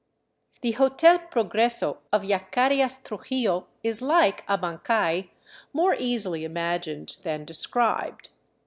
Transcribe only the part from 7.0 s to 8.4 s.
than described.